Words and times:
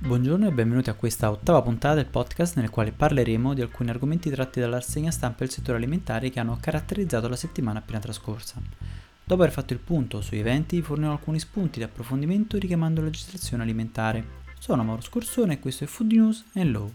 Buongiorno 0.00 0.46
e 0.46 0.52
benvenuti 0.52 0.90
a 0.90 0.94
questa 0.94 1.28
ottava 1.28 1.60
puntata 1.60 1.96
del 1.96 2.06
podcast 2.06 2.54
nel 2.56 2.70
quale 2.70 2.92
parleremo 2.92 3.52
di 3.52 3.62
alcuni 3.62 3.90
argomenti 3.90 4.30
tratti 4.30 4.60
dall'arsegna 4.60 5.10
stampa 5.10 5.38
del 5.40 5.50
settore 5.50 5.76
alimentare 5.76 6.30
che 6.30 6.38
hanno 6.38 6.56
caratterizzato 6.60 7.26
la 7.26 7.34
settimana 7.34 7.80
appena 7.80 7.98
trascorsa. 7.98 8.62
Dopo 9.24 9.42
aver 9.42 9.52
fatto 9.52 9.72
il 9.72 9.80
punto 9.80 10.20
sui 10.20 10.38
eventi, 10.38 10.82
fornirò 10.82 11.10
alcuni 11.10 11.40
spunti 11.40 11.80
di 11.80 11.84
approfondimento 11.84 12.58
richiamando 12.58 13.00
la 13.00 13.08
legislazione 13.08 13.64
alimentare. 13.64 14.24
Sono 14.60 14.84
Mauro 14.84 15.02
Scorsone 15.02 15.54
e 15.54 15.58
questo 15.58 15.82
è 15.82 15.88
Food 15.88 16.12
News 16.12 16.44
and 16.54 16.70
Law. 16.70 16.88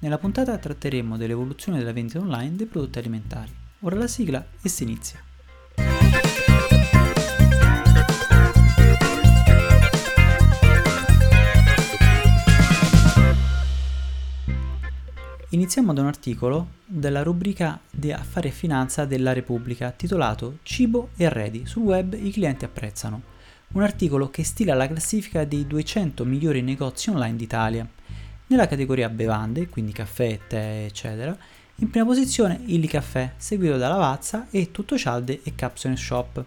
Nella 0.00 0.18
puntata 0.18 0.58
tratteremo 0.58 1.16
dell'evoluzione 1.16 1.78
della 1.78 1.92
vendita 1.92 2.18
online 2.18 2.56
dei 2.56 2.66
prodotti 2.66 2.98
alimentari. 2.98 3.52
Ora 3.80 3.94
la 3.94 4.08
sigla 4.08 4.44
e 4.60 4.68
si 4.68 4.82
inizia. 4.82 5.22
Iniziamo 15.52 15.92
da 15.92 16.00
un 16.00 16.06
articolo 16.06 16.68
della 16.86 17.22
rubrica 17.22 17.78
di 17.90 18.10
Affari 18.10 18.48
e 18.48 18.52
Finanza 18.52 19.04
della 19.04 19.34
Repubblica 19.34 19.90
titolato 19.90 20.60
Cibo 20.62 21.10
e 21.14 21.26
arredi. 21.26 21.66
Sul 21.66 21.82
web 21.82 22.14
i 22.14 22.30
clienti 22.30 22.64
apprezzano. 22.64 23.20
Un 23.72 23.82
articolo 23.82 24.30
che 24.30 24.44
stila 24.44 24.72
la 24.72 24.86
classifica 24.86 25.44
dei 25.44 25.66
200 25.66 26.24
migliori 26.24 26.62
negozi 26.62 27.10
online 27.10 27.36
d'Italia. 27.36 27.86
Nella 28.46 28.66
categoria 28.66 29.10
bevande, 29.10 29.68
quindi 29.68 29.92
caffè, 29.92 30.40
tè, 30.48 30.84
eccetera, 30.86 31.36
in 31.76 31.90
prima 31.90 32.06
posizione 32.06 32.62
Illy 32.64 32.86
Caffè, 32.86 33.34
seguito 33.36 33.76
da 33.76 33.88
Lavazza 33.88 34.46
e 34.50 34.70
Tutto 34.70 34.96
Cialde 34.96 35.40
e 35.42 35.54
Capsule 35.54 35.96
Shop. 35.96 36.42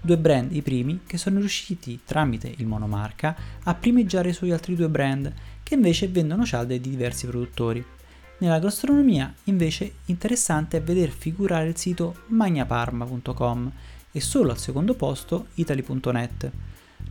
Due 0.00 0.18
brand 0.18 0.52
i 0.52 0.62
primi 0.62 1.02
che 1.06 1.16
sono 1.16 1.38
riusciti 1.38 2.00
tramite 2.04 2.52
il 2.56 2.66
monomarca 2.66 3.36
a 3.62 3.74
primeggiare 3.74 4.32
sugli 4.32 4.50
altri 4.50 4.74
due 4.74 4.88
brand 4.88 5.32
che 5.62 5.74
invece 5.74 6.08
vendono 6.08 6.44
cialde 6.44 6.80
di 6.80 6.90
diversi 6.90 7.24
produttori. 7.28 7.84
Nella 8.40 8.60
gastronomia 8.60 9.34
invece 9.44 9.94
interessante 10.06 10.76
è 10.76 10.82
vedere 10.82 11.10
figurare 11.10 11.66
il 11.66 11.76
sito 11.76 12.22
magnaparma.com 12.28 13.72
e 14.12 14.20
solo 14.20 14.52
al 14.52 14.58
secondo 14.58 14.94
posto 14.94 15.46
italy.net. 15.54 16.50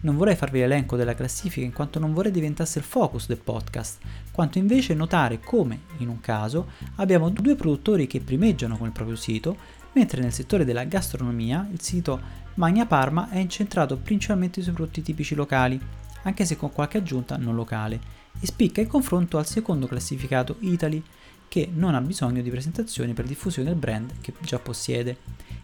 Non 0.02 0.16
vorrei 0.16 0.38
farvi 0.38 0.60
l'elenco 0.60 0.96
della 0.96 1.16
classifica 1.16 1.66
in 1.66 1.74
quanto 1.74 2.00
non 2.00 2.14
vorrei 2.14 2.32
diventasse 2.32 2.80
il 2.80 2.86
focus 2.86 3.28
del 3.28 3.40
podcast, 3.40 3.98
quanto 4.32 4.58
invece 4.58 4.94
notare 4.94 5.42
come, 5.42 5.82
in 5.98 6.08
un 6.08 6.22
caso, 6.22 6.70
abbiamo 6.96 7.30
due 7.30 7.56
produttori 7.56 8.08
che 8.08 8.22
primeggiano 8.22 8.78
con 8.78 8.88
il 8.88 8.94
proprio 8.94 9.18
sito, 9.18 9.58
mentre 9.94 10.22
nel 10.22 10.32
settore 10.32 10.64
della 10.64 10.86
gastronomia 10.86 11.68
il 11.70 11.82
sito 11.82 12.22
Magna 12.54 12.86
Parma 12.86 13.30
è 13.30 13.38
incentrato 13.38 13.98
principalmente 13.98 14.62
sui 14.62 14.72
prodotti 14.72 15.02
tipici 15.02 15.36
locali, 15.36 15.78
anche 16.24 16.46
se 16.46 16.56
con 16.56 16.72
qualche 16.72 17.00
aggiunta 17.00 17.36
non 17.36 17.56
locale, 17.56 18.00
e 18.40 18.46
spicca 18.46 18.82
in 18.82 18.88
confronto 18.88 19.38
al 19.38 19.48
secondo 19.48 19.88
classificato 19.88 20.58
Italy, 20.60 21.04
che 21.48 21.70
non 21.74 21.96
ha 21.96 22.02
bisogno 22.02 22.42
di 22.42 22.50
presentazioni 22.50 23.14
per 23.14 23.26
diffusione 23.26 23.70
del 23.70 23.78
brand 23.78 24.14
che 24.22 24.34
già 24.40 24.60
possiede. 24.60 25.18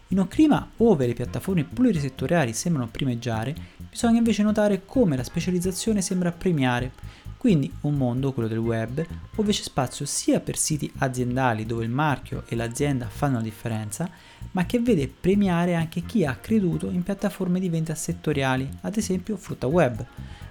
In 0.08 0.18
un 0.18 0.28
clima 0.28 0.68
dove 0.76 1.06
le 1.06 1.14
piattaforme 1.14 1.64
plurisettoriali 1.64 2.52
sembrano 2.52 2.88
primeggiare, 2.90 3.54
bisogna 3.90 4.18
invece 4.18 4.42
notare 4.42 4.84
come 4.84 5.16
la 5.16 5.24
specializzazione 5.24 6.02
sembra 6.02 6.30
premiare, 6.30 6.92
quindi 7.38 7.72
un 7.82 7.94
mondo, 7.94 8.32
quello 8.32 8.48
del 8.48 8.58
web, 8.58 9.04
dove 9.34 9.52
c'è 9.52 9.62
spazio 9.62 10.06
sia 10.06 10.40
per 10.40 10.56
siti 10.56 10.90
aziendali 10.98 11.66
dove 11.66 11.84
il 11.84 11.90
marchio 11.90 12.44
e 12.46 12.56
l'azienda 12.56 13.06
fanno 13.08 13.36
la 13.36 13.42
differenza, 13.42 14.08
ma 14.52 14.64
che 14.66 14.78
vede 14.78 15.08
premiare 15.08 15.74
anche 15.74 16.02
chi 16.02 16.24
ha 16.24 16.36
creduto 16.36 16.90
in 16.90 17.02
piattaforme 17.02 17.60
di 17.60 17.68
vendita 17.68 17.94
settoriali, 17.94 18.68
ad 18.82 18.96
esempio 18.96 19.36
Frutta 19.36 19.66
Web, 19.66 20.04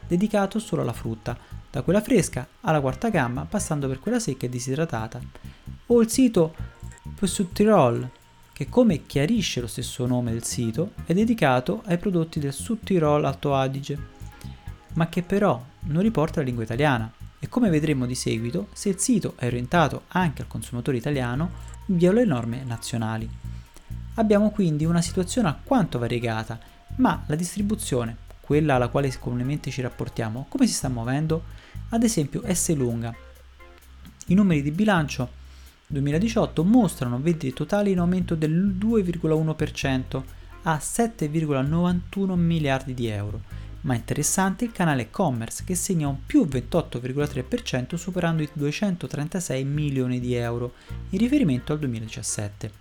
dedicato 0.08 0.60
solo 0.60 0.82
alla 0.82 0.94
frutta, 0.94 1.38
da 1.74 1.82
quella 1.82 2.02
fresca 2.02 2.48
alla 2.62 2.82
quarta 2.82 3.10
gamma 3.10 3.46
passando 3.46 3.88
per 3.88 4.00
quella 4.00 4.20
secca 4.20 4.46
e 4.46 4.50
disidratata, 4.50 5.20
o 5.88 6.02
il 6.02 6.08
sito 6.08 6.54
Tirol, 7.52 8.08
che 8.54 8.70
come 8.70 9.08
chiarisce 9.08 9.60
lo 9.60 9.66
stesso 9.66 10.06
nome 10.06 10.34
del 10.34 10.44
sito 10.44 10.92
è 11.04 11.16
dedicato 11.16 11.82
ai 11.86 11.98
prodotti 11.98 12.40
del 12.40 12.54
Sud 12.54 12.84
Tirol 12.84 13.26
Alto 13.26 13.56
Adige, 13.56 13.98
ma 14.94 15.10
che 15.10 15.24
però 15.24 15.60
non 15.86 16.04
riporta 16.04 16.42
la 16.42 16.46
lingua 16.46 16.64
italiana 16.64 17.12
e 17.40 17.50
come 17.50 17.72
vedremo 17.72 18.06
di 18.06 18.14
seguito, 18.14 18.68
se 18.72 18.90
il 18.90 19.00
sito 19.00 19.34
è 19.38 19.48
orientato 19.48 20.04
anche 20.10 20.44
al 20.44 20.48
consumatore 20.48 20.98
italiano, 20.98 21.50
viola 21.88 22.20
le 22.20 22.26
norme 22.26 22.64
nazionali. 22.64 23.28
Abbiamo 24.14 24.52
quindi 24.52 24.86
una 24.86 25.02
situazione 25.02 25.48
alquanto 25.48 25.98
variegata, 25.98 26.60
ma 26.98 27.24
la 27.26 27.36
distribuzione, 27.36 28.16
quella 28.42 28.76
alla 28.76 28.90
quale 28.90 29.12
comunemente 29.18 29.72
ci 29.72 29.82
rapportiamo, 29.82 30.46
come 30.50 30.68
si 30.68 30.74
sta 30.74 30.88
muovendo? 30.88 31.53
Ad 31.94 32.02
esempio 32.02 32.42
S 32.52 32.74
lunga. 32.74 33.16
I 34.26 34.34
numeri 34.34 34.64
di 34.64 34.72
bilancio 34.72 35.30
2018 35.86 36.64
mostrano 36.64 37.20
vendite 37.22 37.54
totali 37.54 37.92
in 37.92 38.00
aumento 38.00 38.34
del 38.34 38.76
2,1% 38.80 40.24
a 40.64 40.76
7,91 40.76 42.34
miliardi 42.34 42.96
di 42.96 43.06
euro, 43.10 43.42
ma 43.82 43.94
interessante 43.94 44.66
il 44.66 44.72
canale 44.72 45.04
e-commerce 45.04 45.64
che 45.64 45.76
segna 45.76 46.08
un 46.08 46.26
più 46.26 46.46
28,3% 46.46 47.94
superando 47.94 48.42
i 48.42 48.50
236 48.52 49.64
milioni 49.64 50.20
di 50.20 50.34
euro 50.34 50.74
in 51.12 51.20
riferimento 51.20 51.74
al 51.74 51.80
2017. 51.80 52.72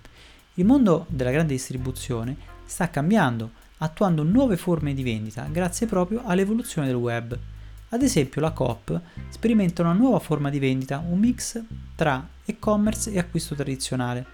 Il 0.55 0.65
mondo 0.65 1.05
della 1.11 1.33
grande 1.33 1.53
distribuzione 1.53 2.35
sta 2.65 2.89
cambiando, 2.89 3.51
attuando 3.77 4.23
nuove 4.23 4.57
forme 4.57 4.95
di 4.95 5.03
vendita 5.03 5.47
grazie 5.53 5.87
proprio 5.87 6.23
all'evoluzione 6.25 6.87
del 6.87 6.97
web. 6.97 7.39
Ad 7.93 8.01
esempio 8.01 8.41
la 8.41 8.53
Coop 8.53 8.99
sperimenta 9.29 9.83
una 9.83 9.93
nuova 9.93 10.19
forma 10.19 10.49
di 10.49 10.59
vendita, 10.59 11.05
un 11.07 11.19
mix 11.19 11.63
tra 11.95 12.27
e-commerce 12.43 13.13
e 13.13 13.19
acquisto 13.19 13.55
tradizionale. 13.55 14.25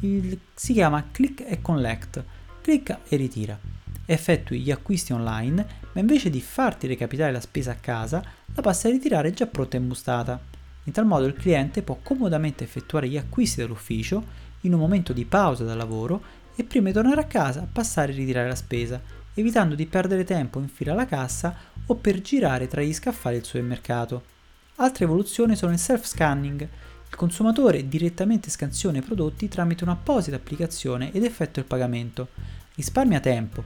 Il, 0.00 0.38
si 0.52 0.74
chiama 0.74 1.02
Click 1.10 1.42
e 1.46 1.62
Collect, 1.62 2.22
clicca 2.60 3.00
e 3.08 3.16
ritira. 3.16 3.58
Effettui 4.04 4.60
gli 4.60 4.70
acquisti 4.70 5.14
online, 5.14 5.66
ma 5.92 6.00
invece 6.00 6.28
di 6.28 6.42
farti 6.42 6.86
recapitare 6.86 7.32
la 7.32 7.40
spesa 7.40 7.70
a 7.70 7.76
casa, 7.76 8.22
la 8.54 8.60
passi 8.60 8.86
a 8.86 8.90
ritirare 8.90 9.32
già 9.32 9.46
pronta 9.46 9.78
e 9.78 9.80
imbustata. 9.80 10.38
In 10.84 10.92
tal 10.92 11.06
modo 11.06 11.24
il 11.24 11.32
cliente 11.32 11.80
può 11.80 11.98
comodamente 12.02 12.64
effettuare 12.64 13.08
gli 13.08 13.16
acquisti 13.16 13.62
dall'ufficio 13.62 14.22
in 14.60 14.74
un 14.74 14.78
momento 14.78 15.14
di 15.14 15.24
pausa 15.24 15.64
dal 15.64 15.78
lavoro 15.78 16.22
e 16.54 16.64
prima 16.64 16.88
di 16.88 16.92
tornare 16.92 17.22
a 17.22 17.26
casa 17.26 17.66
passare 17.70 18.12
a 18.12 18.16
ritirare 18.16 18.48
la 18.48 18.54
spesa 18.54 19.00
evitando 19.36 19.74
di 19.74 19.86
perdere 19.86 20.24
tempo 20.24 20.58
in 20.58 20.68
fila 20.68 20.92
alla 20.92 21.06
cassa 21.06 21.54
o 21.86 21.94
per 21.94 22.20
girare 22.20 22.66
tra 22.68 22.82
gli 22.82 22.92
scaffali 22.92 23.36
del 23.36 23.44
supermercato. 23.44 24.22
Altre 24.76 25.04
evoluzioni 25.04 25.56
sono 25.56 25.72
il 25.72 25.78
self-scanning. 25.78 26.60
Il 27.08 27.16
consumatore 27.16 27.88
direttamente 27.88 28.50
scansiona 28.50 28.98
i 28.98 29.02
prodotti 29.02 29.48
tramite 29.48 29.84
un'apposita 29.84 30.36
applicazione 30.36 31.12
ed 31.12 31.24
effettua 31.24 31.62
il 31.62 31.68
pagamento. 31.68 32.28
Risparmia 32.74 33.20
tempo 33.20 33.62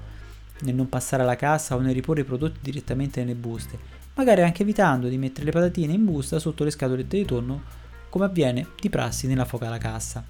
nel 0.60 0.74
non 0.74 0.88
passare 0.88 1.22
alla 1.22 1.36
cassa 1.36 1.74
o 1.74 1.80
nel 1.80 1.94
riporre 1.94 2.20
i 2.20 2.24
prodotti 2.24 2.58
direttamente 2.60 3.20
nelle 3.20 3.34
buste, 3.34 3.78
magari 4.14 4.42
anche 4.42 4.62
evitando 4.62 5.08
di 5.08 5.18
mettere 5.18 5.46
le 5.46 5.52
patatine 5.52 5.92
in 5.92 6.04
busta 6.04 6.38
sotto 6.38 6.64
le 6.64 6.70
scatolette 6.70 7.16
di 7.16 7.24
tonno 7.24 7.62
come 8.08 8.26
avviene 8.26 8.66
di 8.78 8.90
prassi 8.90 9.26
nella 9.26 9.44
foca 9.44 9.66
alla 9.66 9.78
cassa. 9.78 10.22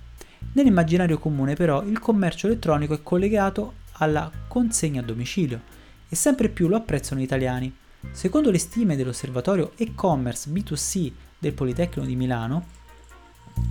Nell'immaginario 0.53 1.19
comune 1.19 1.55
però 1.55 1.83
il 1.83 1.99
commercio 1.99 2.47
elettronico 2.47 2.95
è 2.95 3.03
collegato 3.03 3.75
alla 4.01 4.31
consegna 4.49 5.01
a 5.01 5.05
domicilio 5.05 5.63
e 6.09 6.17
sempre 6.17 6.49
più 6.49 6.69
lo 6.69 6.77
apprezzano 6.77 7.21
gli 7.21 7.25
italiani. 7.25 7.75
Secondo 8.11 8.51
le 8.51 8.59
stime 8.59 8.97
dell'osservatorio 8.97 9.73
e-commerce 9.77 10.51
B2C 10.51 11.13
del 11.39 11.53
Politecnico 11.53 12.07
di 12.07 12.17
Milano 12.17 12.67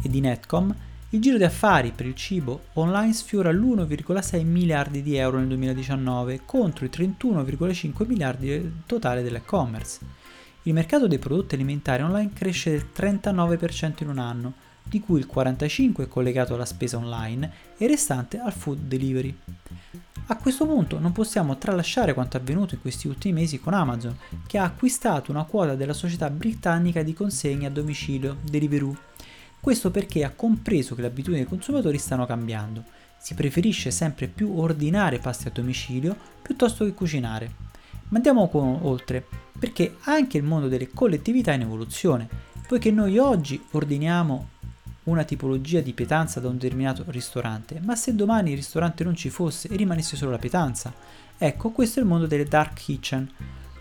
e 0.01 0.09
di 0.09 0.19
Netcom, 0.19 0.73
il 1.11 1.21
giro 1.21 1.37
di 1.37 1.43
affari 1.43 1.91
per 1.91 2.05
il 2.05 2.13
cibo 2.13 2.65
online 2.73 3.13
sfiora 3.13 3.51
l'1,6 3.51 4.45
miliardi 4.45 5.01
di 5.01 5.15
euro 5.15 5.39
nel 5.39 5.47
2019 5.47 6.41
contro 6.45 6.85
i 6.85 6.89
31,5 6.89 8.05
miliardi 8.05 8.81
totale 8.85 9.23
dell'e-commerce. 9.23 9.99
Il 10.63 10.73
mercato 10.73 11.07
dei 11.07 11.17
prodotti 11.17 11.55
alimentari 11.55 12.03
online 12.03 12.31
cresce 12.33 12.69
del 12.69 12.85
39% 12.95 14.03
in 14.03 14.09
un 14.09 14.19
anno, 14.19 14.53
di 14.89 14.99
cui 14.99 15.19
il 15.19 15.29
45% 15.31 16.01
è 16.01 16.07
collegato 16.07 16.55
alla 16.55 16.65
spesa 16.65 16.97
online 16.97 17.51
e 17.77 17.85
il 17.85 17.91
restante 17.91 18.39
al 18.39 18.51
food 18.51 18.79
delivery. 18.79 19.37
A 20.31 20.35
questo 20.37 20.65
punto 20.65 20.99
non 20.99 21.11
possiamo 21.11 21.57
tralasciare 21.57 22.13
quanto 22.13 22.37
avvenuto 22.37 22.75
in 22.75 22.81
questi 22.81 23.07
ultimi 23.07 23.39
mesi 23.41 23.59
con 23.59 23.73
Amazon, 23.73 24.17
che 24.45 24.57
ha 24.57 24.63
acquistato 24.63 25.31
una 25.31 25.43
quota 25.43 25.75
della 25.75 25.93
società 25.93 26.29
britannica 26.29 27.01
di 27.03 27.13
consegne 27.13 27.67
a 27.67 27.71
domicilio, 27.71 28.37
Deliveroo. 28.41 28.97
Questo 29.59 29.91
perché 29.91 30.23
ha 30.23 30.31
compreso 30.31 30.95
che 30.95 31.01
le 31.01 31.07
abitudini 31.07 31.41
dei 31.41 31.49
consumatori 31.49 31.97
stanno 31.97 32.25
cambiando. 32.25 32.83
Si 33.17 33.33
preferisce 33.33 33.91
sempre 33.91 34.27
più 34.27 34.57
ordinare 34.59 35.19
pasti 35.19 35.47
a 35.47 35.51
domicilio 35.51 36.15
piuttosto 36.41 36.85
che 36.85 36.93
cucinare. 36.93 37.51
Ma 38.09 38.17
andiamo 38.17 38.49
oltre, 38.87 39.25
perché 39.57 39.97
anche 40.01 40.37
il 40.37 40.43
mondo 40.43 40.67
delle 40.67 40.89
collettività 40.89 41.51
è 41.51 41.55
in 41.55 41.61
evoluzione, 41.61 42.27
poiché 42.67 42.91
noi 42.91 43.17
oggi 43.17 43.61
ordiniamo 43.71 44.49
una 45.09 45.23
tipologia 45.23 45.81
di 45.81 45.93
pietanza 45.93 46.39
da 46.39 46.47
un 46.47 46.57
determinato 46.57 47.03
ristorante, 47.07 47.81
ma 47.83 47.95
se 47.95 48.15
domani 48.15 48.51
il 48.51 48.57
ristorante 48.57 49.03
non 49.03 49.15
ci 49.15 49.29
fosse 49.29 49.67
e 49.67 49.75
rimanesse 49.75 50.15
solo 50.15 50.31
la 50.31 50.37
pietanza? 50.37 50.93
Ecco, 51.37 51.71
questo 51.71 51.99
è 51.99 52.03
il 52.03 52.07
mondo 52.07 52.27
delle 52.27 52.45
dark 52.45 52.73
kitchen, 52.73 53.29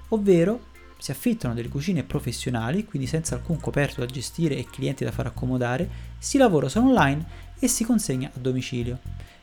ovvero 0.09 0.67
Si 1.01 1.13
affittano 1.13 1.55
delle 1.55 1.69
cucine 1.69 2.03
professionali, 2.03 2.85
quindi 2.85 3.07
senza 3.07 3.37
alcun 3.37 3.61
coperto 3.61 4.01
da 4.01 4.07
gestire 4.07 4.57
e 4.57 4.67
clienti 4.69 5.05
da 5.05 5.13
far 5.13 5.27
accomodare, 5.27 5.89
si 6.19 6.39
lavora 6.39 6.69
solo 6.69 6.89
online 6.89 7.25
e 7.61 7.69
si 7.69 7.85
consegna 7.85 8.31
a 8.35 8.39
domicilio. 8.39 8.99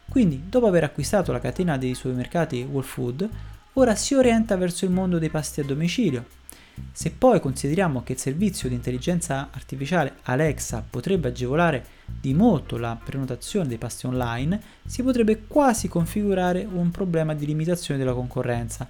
Quindi, 0.10 0.44
dopo 0.50 0.68
aver 0.68 0.84
acquistato 0.84 1.32
la 1.32 1.40
catena 1.40 1.78
dei 1.78 1.96
supermercati 1.96 2.68
Whole 2.70 2.86
Food, 2.86 3.30
ora 3.74 3.96
si 3.96 4.16
orienta 4.16 4.58
verso 4.58 4.84
il 4.84 4.92
mondo 4.92 5.18
dei 5.18 5.30
pasti 5.30 5.62
a 5.62 5.64
domicilio. 5.64 6.26
Se 6.92 7.12
poi 7.12 7.40
consideriamo 7.40 8.04
che 8.04 8.14
il 8.14 8.20
servizio 8.20 8.70
di 8.70 8.76
intelligenza 8.76 9.50
artificiale 9.52 10.18
Alexa 10.24 10.86
potrebbe 10.88 11.28
agevolare 11.28 11.86
di 12.06 12.34
molto 12.34 12.78
la 12.78 12.98
prenotazione 13.02 13.68
dei 13.68 13.78
pasti 13.78 14.06
online, 14.06 14.62
si 14.86 15.04
potrebbe 15.04 15.46
quasi 15.48 15.88
configurare 15.88 16.68
un 16.70 16.92
problema 16.92 17.34
di 17.34 17.46
limitazione 17.46 18.00
della 18.00 18.14
concorrenza, 18.14 18.88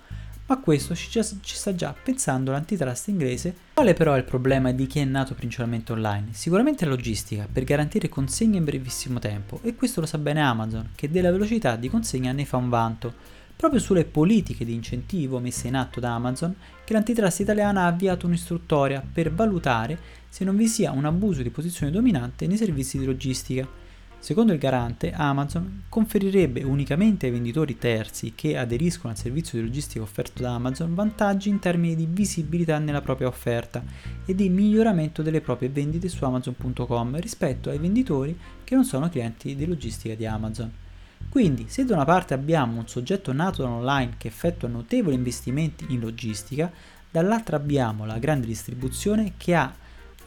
ma 0.48 0.60
questo 0.60 0.94
ci, 0.94 1.20
sta 1.42 1.74
già 1.74 1.96
pensando 2.04 2.52
l'antitrust 2.52 3.08
inglese. 3.08 3.56
Qual 3.74 3.88
è 3.88 3.96
però 3.96 4.16
il 4.16 4.24
problema 4.24 4.72
di 4.72 4.86
chi 4.86 5.00
è 5.00 5.04
nato 5.04 5.34
principalmente 5.34 5.92
online? 5.92 6.28
Sicuramente 6.32 6.86
la 6.86 6.92
logistica, 6.92 7.48
per 7.52 7.64
garantire 7.64 8.10
consegne 8.10 8.58
in 8.58 8.64
brevissimo 8.64 9.18
tempo, 9.18 9.60
e 9.64 9.76
questo 9.76 10.02
lo 10.02 10.06
sa 10.06 10.20
bene 10.20 10.42
Amazon, 10.42 10.90
che 10.94 11.10
della 11.10 11.32
velocità 11.32 11.76
di 11.76 11.90
consegna 11.90 12.32
ne 12.32 12.46
fa 12.46 12.58
un 12.58 12.70
vanto, 12.70 13.14
proprio 13.56 13.80
sulle 13.80 14.06
politiche 14.06 14.66
di 14.66 14.74
incentivo 14.74 15.40
messe 15.40 15.68
in 15.68 15.76
atto 15.76 16.00
da 16.00 16.14
Amazon, 16.14 16.56
che 16.84 16.94
l'antitrust 16.94 17.40
italiana 17.40 17.84
ha 17.84 17.88
avviato 17.88 18.26
un'istruttoria 18.28 19.04
per 19.12 19.34
valutare 19.34 19.98
se 20.30 20.44
non 20.44 20.56
vi 20.56 20.68
sia 20.68 20.92
un 20.92 21.06
abuso 21.06 21.42
di 21.42 21.50
posizione 21.50 21.92
dominante 21.92 22.48
nei 22.48 22.58
servizi 22.58 22.98
di 22.98 23.06
logistica 23.06 23.84
Secondo 24.26 24.54
il 24.54 24.58
garante, 24.58 25.12
Amazon 25.12 25.84
conferirebbe 25.88 26.64
unicamente 26.64 27.28
ai 27.28 27.32
venditori 27.32 27.78
terzi 27.78 28.34
che 28.34 28.58
aderiscono 28.58 29.14
al 29.14 29.20
servizio 29.20 29.60
di 29.60 29.66
logistica 29.66 30.02
offerto 30.02 30.42
da 30.42 30.56
Amazon 30.56 30.96
vantaggi 30.96 31.50
in 31.50 31.60
termini 31.60 31.96
di 31.96 32.08
visibilità 32.10 32.80
nella 32.80 33.02
propria 33.02 33.28
offerta 33.28 33.84
e 34.26 34.34
di 34.34 34.50
miglioramento 34.50 35.22
delle 35.22 35.42
proprie 35.42 35.70
vendite 35.70 36.10
su 36.10 36.26
amazon.com 36.26 37.20
rispetto 37.20 37.70
ai 37.70 37.78
venditori 37.78 38.36
che 38.64 38.74
non 38.74 38.84
sono 38.84 39.10
clienti 39.10 39.56
di 39.56 39.68
logistica 39.68 40.16
di 40.16 40.26
Amazon. 40.26 40.85
Quindi, 41.30 41.66
se 41.68 41.86
da 41.86 41.96
una 41.96 42.06
parte 42.06 42.34
abbiamo 42.34 42.80
un 42.80 42.88
soggetto 42.88 43.34
nato 43.34 43.62
da 43.62 43.70
online 43.70 44.16
che 44.18 44.28
effettua 44.28 44.68
notevoli 44.68 45.16
investimenti 45.16 45.86
in 45.90 46.00
logistica, 46.00 46.72
dall'altra 47.12 47.58
abbiamo 47.58 48.06
la 48.06 48.18
grande 48.20 48.48
distribuzione 48.48 49.34
che 49.38 49.56
ha 49.56 49.74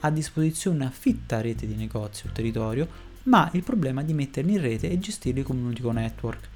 a 0.00 0.10
disposizione 0.10 0.76
una 0.76 0.90
fitta 0.90 1.40
rete 1.40 1.66
di 1.66 1.74
negozi 1.74 2.26
o 2.26 2.30
territorio 2.32 3.06
ma 3.28 3.48
il 3.52 3.62
problema 3.62 4.00
è 4.00 4.04
di 4.04 4.14
metterli 4.14 4.52
in 4.52 4.60
rete 4.60 4.90
e 4.90 4.98
gestirli 4.98 5.42
come 5.42 5.60
un 5.60 5.66
unico 5.66 5.92
network. 5.92 6.48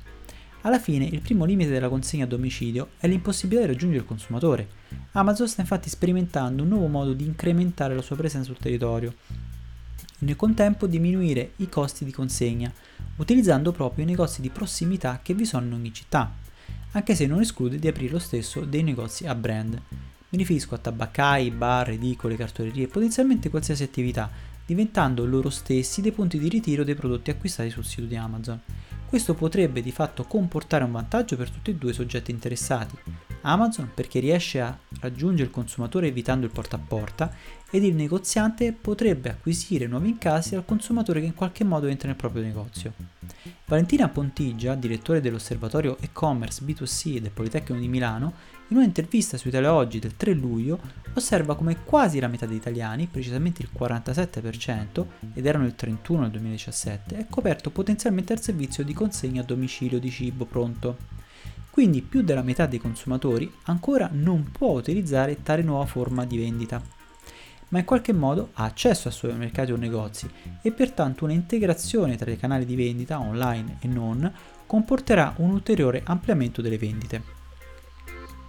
Alla 0.62 0.78
fine 0.78 1.04
il 1.04 1.20
primo 1.20 1.44
limite 1.44 1.70
della 1.70 1.88
consegna 1.88 2.24
a 2.24 2.28
domicilio 2.28 2.90
è 2.98 3.08
l'impossibilità 3.08 3.66
di 3.66 3.72
raggiungere 3.72 4.02
il 4.02 4.08
consumatore. 4.08 4.68
Amazon 5.12 5.48
sta 5.48 5.60
infatti 5.60 5.88
sperimentando 5.88 6.62
un 6.62 6.68
nuovo 6.68 6.86
modo 6.86 7.12
di 7.12 7.24
incrementare 7.24 7.94
la 7.94 8.02
sua 8.02 8.16
presenza 8.16 8.46
sul 8.46 8.58
territorio 8.58 9.14
e 10.18 10.24
nel 10.24 10.36
contempo 10.36 10.86
diminuire 10.86 11.52
i 11.56 11.68
costi 11.68 12.04
di 12.04 12.12
consegna, 12.12 12.72
utilizzando 13.16 13.72
proprio 13.72 14.04
i 14.04 14.08
negozi 14.08 14.40
di 14.40 14.50
prossimità 14.50 15.20
che 15.22 15.34
vi 15.34 15.44
sono 15.44 15.66
in 15.66 15.72
ogni 15.72 15.92
città, 15.92 16.32
anche 16.92 17.14
se 17.14 17.26
non 17.26 17.40
esclude 17.40 17.78
di 17.78 17.88
aprire 17.88 18.12
lo 18.12 18.18
stesso 18.18 18.64
dei 18.64 18.82
negozi 18.82 19.26
a 19.26 19.34
brand. 19.34 19.80
Mi 20.28 20.38
riferisco 20.38 20.74
a 20.74 20.78
tabaccai, 20.78 21.50
bar, 21.50 21.90
edicole, 21.90 22.36
cartolerie 22.36 22.84
e 22.84 22.88
potenzialmente 22.88 23.50
qualsiasi 23.50 23.82
attività 23.82 24.30
diventando 24.64 25.26
loro 25.26 25.50
stessi 25.50 26.00
dei 26.00 26.12
punti 26.12 26.38
di 26.38 26.48
ritiro 26.48 26.84
dei 26.84 26.94
prodotti 26.94 27.30
acquistati 27.30 27.70
sul 27.70 27.84
sito 27.84 28.06
di 28.06 28.16
Amazon. 28.16 28.60
Questo 29.06 29.34
potrebbe 29.34 29.82
di 29.82 29.92
fatto 29.92 30.24
comportare 30.24 30.84
un 30.84 30.92
vantaggio 30.92 31.36
per 31.36 31.50
tutti 31.50 31.70
e 31.70 31.74
due 31.74 31.90
i 31.90 31.94
soggetti 31.94 32.30
interessati. 32.30 32.96
Amazon 33.42 33.90
perché 33.94 34.20
riesce 34.20 34.60
a 34.60 34.76
raggiungere 35.00 35.48
il 35.48 35.54
consumatore 35.54 36.08
evitando 36.08 36.46
il 36.46 36.52
porta 36.52 36.76
a 36.76 36.80
porta 36.86 37.34
ed 37.70 37.84
il 37.84 37.94
negoziante 37.94 38.72
potrebbe 38.72 39.30
acquisire 39.30 39.86
nuovi 39.86 40.10
incassi 40.10 40.54
dal 40.54 40.64
consumatore 40.64 41.20
che 41.20 41.26
in 41.26 41.34
qualche 41.34 41.64
modo 41.64 41.86
entra 41.86 42.08
nel 42.08 42.16
proprio 42.16 42.42
negozio. 42.42 42.92
Valentina 43.64 44.08
Pontigia, 44.08 44.74
direttore 44.74 45.22
dell'osservatorio 45.22 45.96
e-commerce 46.00 46.62
B2C 46.64 47.18
del 47.18 47.30
Politecnico 47.30 47.80
di 47.80 47.88
Milano, 47.88 48.34
in 48.68 48.76
un'intervista 48.76 49.38
su 49.38 49.48
Italia 49.48 49.72
Oggi 49.72 49.98
del 49.98 50.16
3 50.16 50.34
luglio 50.34 50.78
osserva 51.14 51.56
come 51.56 51.82
quasi 51.82 52.20
la 52.20 52.28
metà 52.28 52.44
degli 52.44 52.56
italiani, 52.56 53.06
precisamente 53.06 53.62
il 53.62 53.70
47%, 53.74 55.06
ed 55.32 55.46
erano 55.46 55.64
il 55.64 55.74
31% 55.76 56.20
nel 56.20 56.30
2017, 56.30 57.16
è 57.16 57.26
coperto 57.28 57.70
potenzialmente 57.70 58.34
dal 58.34 58.42
servizio 58.42 58.84
di 58.84 58.92
consegna 58.92 59.40
a 59.40 59.44
domicilio 59.44 59.98
di 59.98 60.10
cibo 60.10 60.44
pronto. 60.44 61.11
Quindi 61.72 62.02
più 62.02 62.22
della 62.22 62.42
metà 62.42 62.66
dei 62.66 62.78
consumatori 62.78 63.50
ancora 63.64 64.08
non 64.12 64.50
può 64.52 64.72
utilizzare 64.72 65.42
tale 65.42 65.62
nuova 65.62 65.86
forma 65.86 66.24
di 66.24 66.36
vendita 66.36 67.00
ma 67.72 67.78
in 67.78 67.84
qualche 67.84 68.12
modo 68.12 68.50
ha 68.54 68.64
accesso 68.64 69.08
a 69.08 69.10
supermercati 69.10 69.72
o 69.72 69.76
negozi 69.76 70.30
e 70.60 70.72
pertanto 70.72 71.24
un'integrazione 71.24 72.16
tra 72.16 72.30
i 72.30 72.36
canali 72.36 72.64
di 72.64 72.76
vendita 72.76 73.18
online 73.18 73.78
e 73.80 73.88
non 73.88 74.30
comporterà 74.66 75.34
un 75.38 75.50
ulteriore 75.50 76.02
ampliamento 76.04 76.62
delle 76.62 76.78
vendite. 76.78 77.40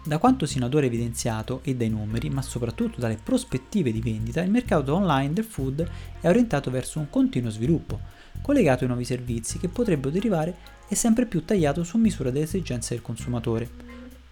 Da 0.06 0.18
quanto 0.18 0.46
sino 0.46 0.66
ad 0.66 0.74
ora 0.74 0.86
evidenziato 0.86 1.62
e 1.64 1.76
dai 1.76 1.88
numeri, 1.88 2.30
ma 2.30 2.42
soprattutto 2.42 3.00
dalle 3.00 3.18
prospettive 3.22 3.94
di 3.94 4.02
vendita, 4.02 4.42
il 4.42 4.52
mercato 4.52 4.94
online 4.94 5.32
del 5.32 5.46
food 5.46 5.90
è 6.20 6.28
orientato 6.28 6.70
verso 6.70 7.00
un 7.00 7.10
continuo 7.10 7.50
sviluppo, 7.50 8.02
collegato 8.42 8.84
ai 8.84 8.90
nuovi 8.90 9.06
servizi 9.06 9.58
che 9.58 9.70
potrebbero 9.70 10.12
derivare 10.12 10.56
e 10.88 10.96
sempre 10.96 11.26
più 11.26 11.46
tagliato 11.46 11.84
su 11.84 11.98
misura 11.98 12.30
delle 12.30 12.46
esigenze 12.46 12.94
del 12.94 13.04
consumatore. 13.04 13.70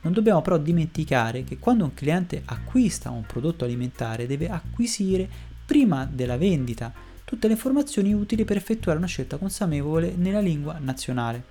Non 0.01 0.13
dobbiamo 0.13 0.41
però 0.41 0.57
dimenticare 0.57 1.43
che 1.43 1.59
quando 1.59 1.83
un 1.83 1.93
cliente 1.93 2.41
acquista 2.45 3.11
un 3.11 3.25
prodotto 3.25 3.65
alimentare 3.65 4.27
deve 4.27 4.49
acquisire 4.49 5.29
prima 5.65 6.09
della 6.11 6.37
vendita 6.37 6.91
tutte 7.23 7.47
le 7.47 7.53
informazioni 7.53 8.13
utili 8.13 8.43
per 8.43 8.57
effettuare 8.57 8.97
una 8.97 9.07
scelta 9.07 9.37
consapevole 9.37 10.13
nella 10.15 10.41
lingua 10.41 10.77
nazionale. 10.79 11.43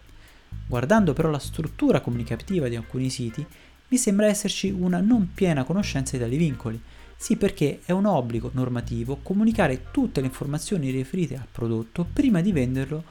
Guardando 0.66 1.12
però 1.12 1.30
la 1.30 1.38
struttura 1.38 2.00
comunicativa 2.00 2.68
di 2.68 2.76
alcuni 2.76 3.08
siti, 3.08 3.46
mi 3.90 3.96
sembra 3.96 4.26
esserci 4.26 4.70
una 4.70 5.00
non 5.00 5.32
piena 5.34 5.64
conoscenza 5.64 6.16
di 6.16 6.22
tali 6.22 6.36
vincoli. 6.36 6.80
Sì, 7.16 7.36
perché 7.36 7.80
è 7.84 7.92
un 7.92 8.06
obbligo 8.06 8.50
normativo 8.54 9.18
comunicare 9.22 9.90
tutte 9.90 10.20
le 10.20 10.26
informazioni 10.26 10.90
riferite 10.90 11.34
al 11.34 11.48
prodotto 11.50 12.06
prima 12.10 12.40
di 12.40 12.52
venderlo 12.52 13.04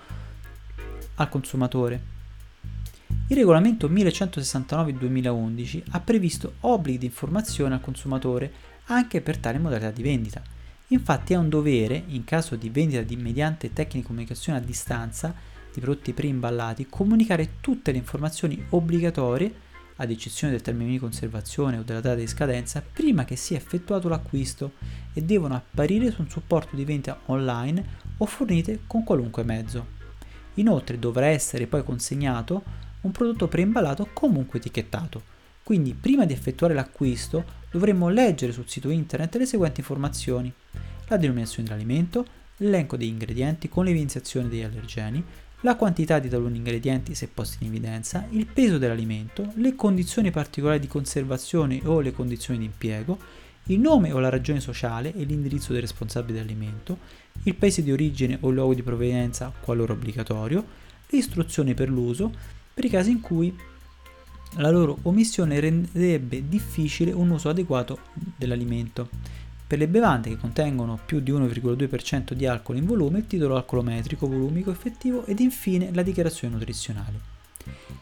al 1.15 1.29
consumatore. 1.29 2.17
Il 3.27 3.35
regolamento 3.35 3.87
1169-2011 3.89 5.83
ha 5.91 5.99
previsto 5.99 6.53
obblighi 6.61 6.97
di 6.97 7.05
informazione 7.05 7.75
al 7.75 7.81
consumatore 7.81 8.51
anche 8.85 9.21
per 9.21 9.37
tale 9.37 9.59
modalità 9.59 9.91
di 9.91 10.01
vendita. 10.01 10.41
Infatti 10.87 11.33
è 11.33 11.37
un 11.37 11.49
dovere, 11.49 12.03
in 12.07 12.23
caso 12.23 12.55
di 12.55 12.69
vendita 12.69 13.01
di 13.01 13.15
mediante 13.17 13.73
tecniche 13.73 13.99
di 13.99 14.05
comunicazione 14.05 14.57
a 14.57 14.61
distanza 14.61 15.35
di 15.71 15.79
prodotti 15.79 16.13
preimballati, 16.13 16.87
comunicare 16.89 17.57
tutte 17.59 17.91
le 17.91 17.97
informazioni 17.97 18.65
obbligatorie 18.69 19.67
ad 20.01 20.11
eccezione 20.11 20.53
del 20.53 20.61
termine 20.61 20.91
di 20.91 20.97
conservazione 20.97 21.77
o 21.77 21.83
della 21.83 21.99
data 21.99 22.15
di 22.15 22.27
scadenza, 22.27 22.81
prima 22.81 23.25
che 23.25 23.35
sia 23.35 23.57
effettuato 23.57 24.07
l'acquisto 24.07 24.73
e 25.13 25.21
devono 25.21 25.55
apparire 25.55 26.11
su 26.11 26.21
un 26.21 26.29
supporto 26.29 26.75
di 26.75 26.85
vendita 26.85 27.19
online 27.25 27.85
o 28.17 28.25
fornite 28.25 28.81
con 28.87 29.03
qualunque 29.03 29.43
mezzo. 29.43 29.97
Inoltre 30.55 30.99
dovrà 30.99 31.27
essere 31.27 31.67
poi 31.67 31.83
consegnato 31.83 32.63
un 33.01 33.11
prodotto 33.11 33.47
preimballato 33.47 34.09
comunque 34.13 34.59
etichettato. 34.59 35.37
Quindi 35.63 35.93
prima 35.93 36.25
di 36.25 36.33
effettuare 36.33 36.73
l'acquisto 36.73 37.45
dovremo 37.69 38.09
leggere 38.09 38.53
sul 38.53 38.67
sito 38.67 38.89
internet 38.89 39.35
le 39.35 39.45
seguenti 39.45 39.81
informazioni. 39.81 40.51
La 41.07 41.17
denominazione 41.17 41.67
dell'alimento, 41.67 42.25
l'elenco 42.57 42.95
degli 42.95 43.09
ingredienti 43.09 43.67
con 43.67 43.85
l'evidenziazione 43.85 44.47
degli 44.47 44.63
allergeni, 44.63 45.23
la 45.61 45.75
quantità 45.75 46.19
di 46.19 46.29
taluni 46.29 46.57
ingredienti 46.57 47.13
se 47.15 47.27
posti 47.27 47.63
in 47.63 47.69
evidenza, 47.69 48.25
il 48.29 48.45
peso 48.45 48.77
dell'alimento, 48.77 49.51
le 49.55 49.75
condizioni 49.75 50.31
particolari 50.31 50.79
di 50.79 50.87
conservazione 50.87 51.81
o 51.83 51.99
le 51.99 52.13
condizioni 52.13 52.59
di 52.59 52.65
impiego, 52.65 53.17
il 53.65 53.79
nome 53.79 54.11
o 54.11 54.19
la 54.19 54.29
ragione 54.29 54.61
sociale 54.61 55.13
e 55.13 55.23
l'indirizzo 55.23 55.73
del 55.73 55.81
responsabile 55.81 56.39
dell'alimento, 56.39 56.97
il 57.43 57.55
paese 57.55 57.83
di 57.83 57.91
origine 57.91 58.37
o 58.41 58.49
luogo 58.49 58.73
di 58.73 58.83
provenienza 58.83 59.51
qualora 59.59 59.93
obbligatorio, 59.93 60.65
le 61.07 61.17
istruzioni 61.17 61.73
per 61.73 61.89
l'uso 61.89 62.31
per 62.73 62.85
i 62.85 62.89
casi 62.89 63.11
in 63.11 63.19
cui 63.19 63.53
la 64.53 64.69
loro 64.69 64.97
omissione 65.03 65.59
renderebbe 65.59 66.47
difficile 66.47 67.11
un 67.11 67.29
uso 67.29 67.49
adeguato 67.49 67.99
dell'alimento. 68.13 69.09
Per 69.69 69.77
le 69.77 69.87
bevande 69.87 70.29
che 70.29 70.37
contengono 70.37 70.97
più 71.05 71.19
di 71.19 71.31
1,2% 71.31 72.33
di 72.33 72.47
alcol 72.47 72.77
in 72.77 72.87
volume, 72.87 73.19
il 73.19 73.27
titolo 73.27 73.55
alcolometrico 73.55 74.27
volumico 74.27 74.71
effettivo 74.71 75.27
ed 75.27 75.39
infine 75.41 75.91
la 75.93 76.01
dichiarazione 76.01 76.55
nutrizionale. 76.55 77.19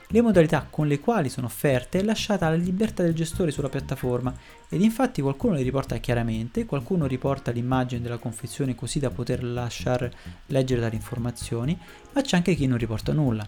Le 0.07 0.21
modalità 0.21 0.65
con 0.69 0.87
le 0.87 1.01
quali 1.01 1.27
sono 1.27 1.47
offerte 1.47 1.99
è 1.99 2.03
lasciata 2.03 2.45
alla 2.45 2.55
libertà 2.55 3.03
del 3.03 3.13
gestore 3.13 3.51
sulla 3.51 3.67
piattaforma 3.67 4.33
ed 4.69 4.79
infatti 4.79 5.21
qualcuno 5.21 5.55
le 5.55 5.61
riporta 5.61 5.97
chiaramente, 5.97 6.65
qualcuno 6.65 7.05
riporta 7.05 7.51
l'immagine 7.51 8.01
della 8.01 8.15
confezione 8.15 8.73
così 8.73 8.99
da 8.99 9.09
poter 9.09 9.43
lasciar 9.43 10.09
leggere 10.45 10.79
tali 10.79 10.95
informazioni, 10.95 11.77
ma 12.13 12.21
c'è 12.21 12.37
anche 12.37 12.55
chi 12.55 12.65
non 12.65 12.77
riporta 12.77 13.11
nulla. 13.11 13.45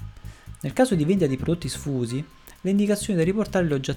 Nel 0.59 0.73
caso 0.73 0.93
di 0.93 1.05
vendita 1.05 1.25
di 1.25 1.37
prodotti 1.37 1.69
sfusi, 1.69 2.21
le 2.59 2.69
indicazioni 2.69 3.17
da 3.17 3.23
riportare 3.23 3.65
le 3.65 3.73
ho 3.75 3.79
già 3.79 3.95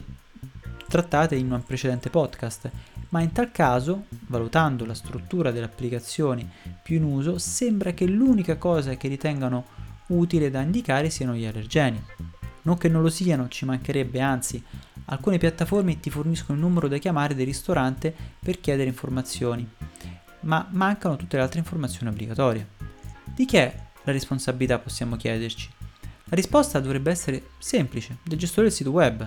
trattate 0.92 1.36
in 1.36 1.50
un 1.50 1.64
precedente 1.64 2.10
podcast, 2.10 2.70
ma 3.08 3.22
in 3.22 3.32
tal 3.32 3.50
caso, 3.50 4.04
valutando 4.26 4.84
la 4.84 4.92
struttura 4.92 5.50
delle 5.50 5.64
applicazioni 5.64 6.46
più 6.82 6.96
in 6.96 7.04
uso, 7.04 7.38
sembra 7.38 7.92
che 7.92 8.04
l'unica 8.04 8.58
cosa 8.58 8.94
che 8.96 9.08
ritengano 9.08 9.64
utile 10.08 10.50
da 10.50 10.60
indicare 10.60 11.08
siano 11.08 11.32
gli 11.32 11.46
allergeni. 11.46 11.98
Non 12.64 12.76
che 12.76 12.90
non 12.90 13.00
lo 13.00 13.08
siano, 13.08 13.48
ci 13.48 13.64
mancherebbe, 13.64 14.20
anzi, 14.20 14.62
alcune 15.06 15.38
piattaforme 15.38 15.98
ti 15.98 16.10
forniscono 16.10 16.58
il 16.58 16.64
numero 16.64 16.88
da 16.88 16.98
chiamare 16.98 17.34
del 17.34 17.46
ristorante 17.46 18.14
per 18.38 18.60
chiedere 18.60 18.90
informazioni, 18.90 19.66
ma 20.40 20.68
mancano 20.72 21.16
tutte 21.16 21.38
le 21.38 21.42
altre 21.42 21.60
informazioni 21.60 22.10
obbligatorie. 22.10 22.68
Di 23.24 23.46
chi 23.46 23.56
è 23.56 23.74
la 24.04 24.12
responsabilità 24.12 24.78
possiamo 24.78 25.16
chiederci? 25.16 25.70
La 26.24 26.36
risposta 26.36 26.80
dovrebbe 26.80 27.10
essere 27.10 27.44
semplice, 27.56 28.18
del 28.22 28.36
gestore 28.36 28.66
del 28.66 28.76
sito 28.76 28.90
web, 28.90 29.26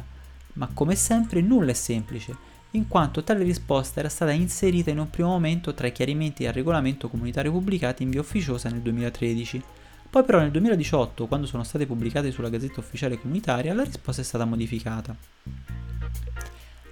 ma 0.56 0.70
come 0.74 0.96
sempre 0.96 1.42
nulla 1.42 1.72
è 1.72 1.74
semplice 1.74 2.54
in 2.76 2.88
quanto 2.88 3.24
tale 3.24 3.44
risposta 3.44 4.00
era 4.00 4.10
stata 4.10 4.32
inserita 4.32 4.90
in 4.90 5.00
un 5.00 5.10
primo 5.10 5.30
momento 5.30 5.74
tra 5.74 5.88
i 5.88 5.92
chiarimenti 5.92 6.46
al 6.46 6.54
regolamento 6.54 7.10
comunitario 7.10 7.52
pubblicati 7.52 8.04
in 8.04 8.10
via 8.10 8.20
ufficiosa 8.20 8.70
nel 8.70 8.82
2013. 8.82 9.64
Poi 10.10 10.24
però 10.24 10.40
nel 10.40 10.52
2018, 10.52 11.28
quando 11.28 11.48
sono 11.48 11.64
state 11.64 11.86
pubblicate 11.86 12.32
sulla 12.32 12.50
Gazzetta 12.50 12.80
Ufficiale 12.80 13.20
Comunitaria, 13.20 13.74
la 13.74 13.84
risposta 13.84 14.22
è 14.22 14.26
stata 14.26 14.46
modificata. 14.46 15.16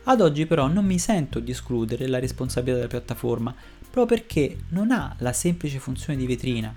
Ad 0.06 0.22
oggi 0.22 0.46
però 0.46 0.68
non 0.68 0.86
mi 0.86 1.00
sento 1.00 1.40
di 1.40 1.52
escludere 1.52 2.08
la 2.08 2.20
responsabilità 2.20 2.78
della 2.78 2.90
piattaforma, 2.90 3.54
proprio 3.90 4.18
perché 4.18 4.58
non 4.70 4.92
ha 4.92 5.16
la 5.20 5.32
semplice 5.32 5.80
funzione 5.80 6.18
di 6.18 6.26
vetrina, 6.26 6.74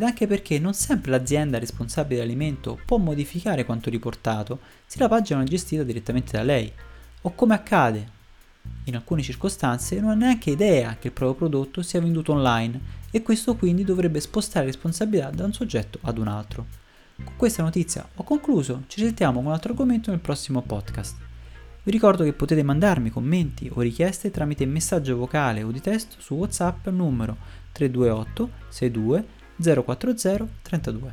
ed 0.00 0.06
anche 0.06 0.26
perché 0.26 0.58
non 0.58 0.72
sempre 0.72 1.10
l'azienda 1.10 1.58
responsabile 1.58 2.20
dell'alimento 2.20 2.80
può 2.86 2.96
modificare 2.96 3.66
quanto 3.66 3.90
riportato 3.90 4.60
se 4.86 4.98
la 4.98 5.08
pagina 5.08 5.42
è 5.42 5.44
gestita 5.44 5.82
direttamente 5.82 6.38
da 6.38 6.42
lei, 6.42 6.72
o 7.20 7.34
come 7.34 7.52
accade 7.52 8.18
in 8.84 8.94
alcune 8.94 9.20
circostanze 9.20 10.00
non 10.00 10.10
ha 10.10 10.14
neanche 10.14 10.52
idea 10.52 10.96
che 10.98 11.08
il 11.08 11.12
proprio 11.12 11.48
prodotto 11.48 11.82
sia 11.82 12.00
venduto 12.00 12.32
online 12.32 12.80
e 13.10 13.20
questo 13.20 13.56
quindi 13.56 13.84
dovrebbe 13.84 14.20
spostare 14.20 14.64
responsabilità 14.64 15.28
da 15.28 15.44
un 15.44 15.52
soggetto 15.52 15.98
ad 16.00 16.16
un 16.16 16.28
altro. 16.28 16.66
Con 17.22 17.34
questa 17.36 17.62
notizia 17.62 18.08
ho 18.14 18.24
concluso, 18.24 18.84
ci 18.86 19.00
sentiamo 19.00 19.34
con 19.40 19.48
un 19.48 19.52
altro 19.52 19.72
argomento 19.72 20.10
nel 20.10 20.20
prossimo 20.20 20.62
podcast. 20.62 21.16
Vi 21.82 21.90
ricordo 21.90 22.24
che 22.24 22.32
potete 22.32 22.62
mandarmi 22.62 23.10
commenti 23.10 23.70
o 23.70 23.82
richieste 23.82 24.30
tramite 24.30 24.64
messaggio 24.64 25.18
vocale 25.18 25.62
o 25.62 25.70
di 25.70 25.80
testo 25.82 26.16
su 26.20 26.34
WhatsApp 26.36 26.86
numero 26.88 27.36
328 27.72 28.50
62 28.70 29.38
040 29.60 30.48
32. 30.64 31.12